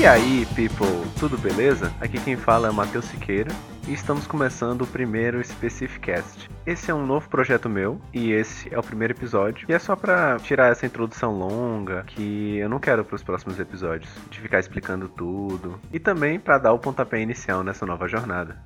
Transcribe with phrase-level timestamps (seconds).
[0.00, 1.92] E aí, people, tudo beleza?
[2.00, 3.50] Aqui quem fala é Matheus Siqueira
[3.86, 6.48] e estamos começando o primeiro Specificast.
[6.64, 9.66] Esse é um novo projeto meu e esse é o primeiro episódio.
[9.68, 14.10] E é só pra tirar essa introdução longa que eu não quero pros próximos episódios,
[14.30, 18.56] de ficar explicando tudo e também para dar o pontapé inicial nessa nova jornada.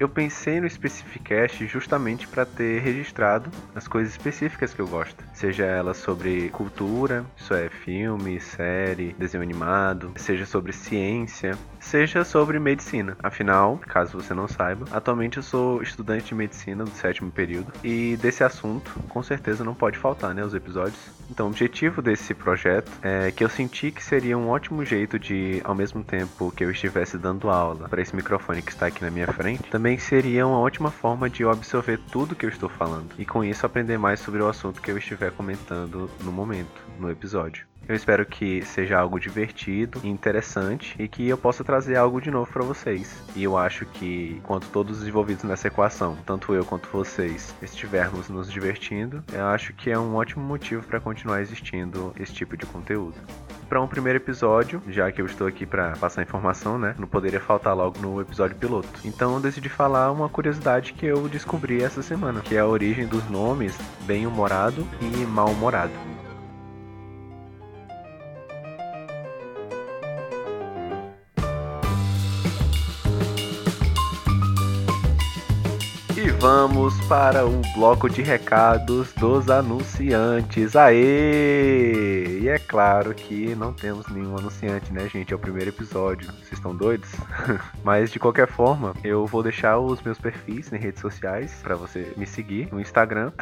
[0.00, 5.66] Eu pensei no Specificast justamente para ter registrado as coisas específicas que eu gosto, seja
[5.66, 13.14] ela sobre cultura, isso é filme, série, desenho animado, seja sobre ciência, seja sobre medicina.
[13.22, 18.16] Afinal, caso você não saiba, atualmente eu sou estudante de medicina do sétimo período e
[18.16, 21.10] desse assunto com certeza não pode faltar, né, os episódios.
[21.30, 25.60] Então, o objetivo desse projeto é que eu senti que seria um ótimo jeito de,
[25.62, 29.10] ao mesmo tempo que eu estivesse dando aula para esse microfone que está aqui na
[29.10, 33.24] minha frente, também seria uma ótima forma de absorver tudo que eu estou falando e
[33.24, 37.66] com isso aprender mais sobre o assunto que eu estiver comentando no momento, no episódio.
[37.90, 42.30] Eu espero que seja algo divertido e interessante e que eu possa trazer algo de
[42.30, 43.20] novo para vocês.
[43.34, 48.28] E eu acho que, quanto todos os envolvidos nessa equação, tanto eu quanto vocês, estivermos
[48.28, 52.64] nos divertindo, eu acho que é um ótimo motivo para continuar existindo esse tipo de
[52.64, 53.16] conteúdo
[53.68, 56.94] para um primeiro episódio, já que eu estou aqui para passar informação, né?
[56.98, 58.88] Não poderia faltar logo no episódio piloto.
[59.04, 63.06] Então eu decidi falar uma curiosidade que eu descobri essa semana, que é a origem
[63.06, 63.76] dos nomes
[64.06, 66.19] bem-humorado e mal-humorado.
[76.40, 80.74] Vamos para o bloco de recados dos anunciantes.
[80.74, 82.38] Aê!
[82.40, 85.34] E é claro que não temos nenhum anunciante, né, gente?
[85.34, 86.28] É o primeiro episódio.
[86.32, 87.10] Vocês estão doidos?
[87.84, 92.10] Mas de qualquer forma, eu vou deixar os meus perfis em redes sociais para você
[92.16, 93.32] me seguir no Instagram,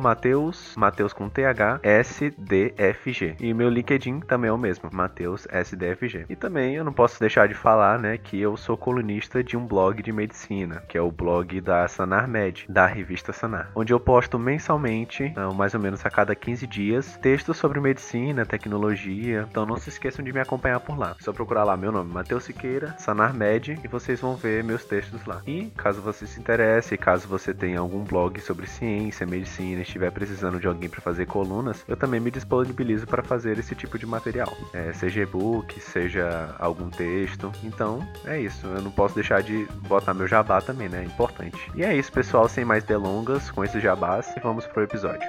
[0.00, 3.34] Mateus, Mateus com TH, SDFG.
[3.40, 6.26] E meu LinkedIn também é o mesmo, Mateus SDFG.
[6.28, 9.66] E também eu não posso deixar de falar, né, que eu sou colunista de um
[9.66, 12.28] blog de medicina, que é o blog da Sanar
[12.68, 17.56] Da revista Sanar, onde eu posto mensalmente, mais ou menos a cada 15 dias, textos
[17.56, 19.46] sobre medicina, tecnologia.
[19.50, 21.16] Então não se esqueçam de me acompanhar por lá.
[21.18, 24.84] É só procurar lá meu nome, Matheus Siqueira, Sanar Med, e vocês vão ver meus
[24.84, 25.40] textos lá.
[25.46, 30.60] E caso você se interesse, caso você tenha algum blog sobre ciência, medicina, estiver precisando
[30.60, 34.52] de alguém para fazer colunas, eu também me disponibilizo para fazer esse tipo de material,
[34.72, 37.52] é, seja e-book, seja algum texto.
[37.62, 38.66] Então é isso.
[38.66, 41.02] Eu não posso deixar de botar meu jabá também, né?
[41.02, 41.70] É importante.
[41.74, 45.26] E é isso, pessoal, sem mais delongas, com esse jabás, vamos pro episódio.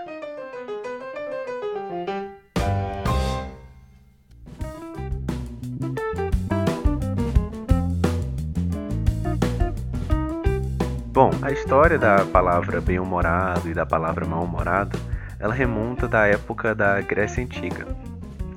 [11.12, 15.00] Bom, a história da palavra bem-humorado e da palavra mal-humorado,
[15.40, 17.86] ela remonta da época da Grécia Antiga,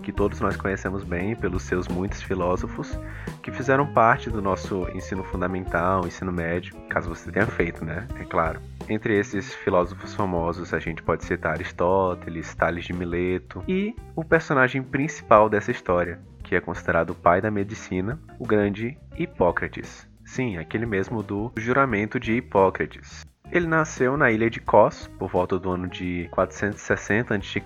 [0.08, 2.98] que todos nós conhecemos bem pelos seus muitos filósofos
[3.42, 8.08] que fizeram parte do nosso ensino fundamental, ensino médio, caso você tenha feito, né?
[8.18, 8.58] É claro.
[8.88, 14.82] Entre esses filósofos famosos, a gente pode citar Aristóteles, Tales de Mileto e o personagem
[14.82, 20.08] principal dessa história, que é considerado o pai da medicina, o grande Hipócrates.
[20.24, 23.26] Sim, aquele mesmo do juramento de Hipócrates.
[23.50, 27.62] Ele nasceu na ilha de Kos, por volta do ano de 460 a.C.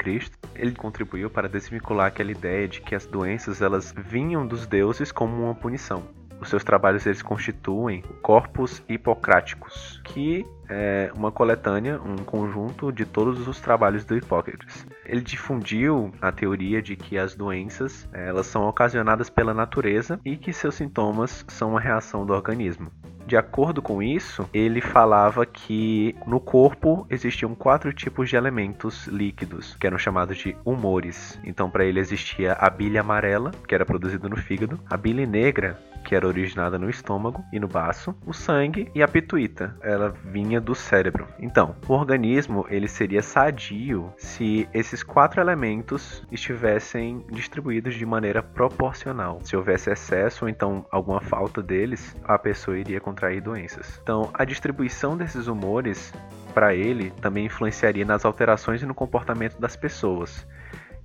[0.54, 5.42] Ele contribuiu para desvincular aquela ideia de que as doenças elas vinham dos deuses como
[5.42, 6.04] uma punição.
[6.40, 13.46] Os seus trabalhos eles constituem Corpus Hipocráticos, que é uma coletânea, um conjunto de todos
[13.48, 14.86] os trabalhos do Hipócrates.
[15.04, 20.52] Ele difundiu a teoria de que as doenças elas são ocasionadas pela natureza e que
[20.52, 22.90] seus sintomas são uma reação do organismo.
[23.26, 29.76] De acordo com isso, ele falava que no corpo existiam quatro tipos de elementos líquidos,
[29.76, 31.38] que eram chamados de humores.
[31.44, 35.78] Então, para ele existia a bile amarela, que era produzida no fígado, a bile negra,
[36.02, 40.60] que era originada no estômago e no baço, o sangue e a pituita, ela vinha
[40.60, 41.26] do cérebro.
[41.38, 49.40] Então, o organismo ele seria sadio se esses quatro elementos estivessem distribuídos de maneira proporcional.
[49.42, 54.00] Se houvesse excesso ou então alguma falta deles, a pessoa iria contrair doenças.
[54.02, 56.12] Então, a distribuição desses humores
[56.52, 60.44] para ele também influenciaria nas alterações e no comportamento das pessoas.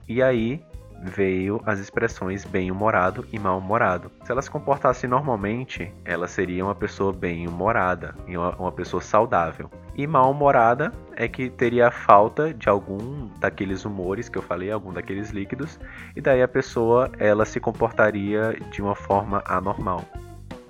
[0.10, 0.64] E aí
[1.04, 4.12] veio as expressões bem-humorado e mal-humorado.
[4.24, 9.70] Se ela se comportasse normalmente, ela seria uma pessoa bem-humorada e uma pessoa saudável.
[9.96, 15.30] E mal-humorada é que teria falta de algum daqueles humores que eu falei, algum daqueles
[15.30, 15.80] líquidos,
[16.16, 20.04] e daí a pessoa ela se comportaria de uma forma anormal.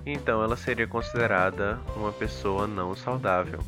[0.04, 3.60] Então ela seria considerada uma pessoa não saudável.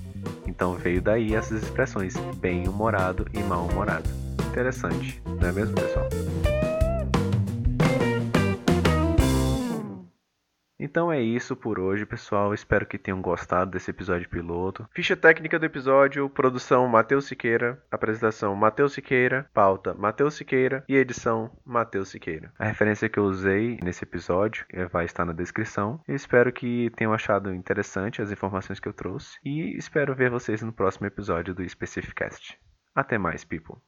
[0.47, 4.09] Então veio daí essas expressões bem-humorado e mal-humorado.
[4.49, 6.09] Interessante, não é mesmo, pessoal?
[10.91, 12.53] Então é isso por hoje, pessoal.
[12.53, 14.89] Espero que tenham gostado desse episódio piloto.
[14.93, 21.57] Ficha técnica do episódio: produção Matheus Siqueira, apresentação Matheus Siqueira, pauta Matheus Siqueira e edição
[21.65, 22.53] Matheus Siqueira.
[22.59, 26.01] A referência que eu usei nesse episódio eh, vai estar na descrição.
[26.09, 30.61] Eu espero que tenham achado interessante as informações que eu trouxe e espero ver vocês
[30.61, 32.59] no próximo episódio do Specificast.
[32.97, 33.81] Até mais, people!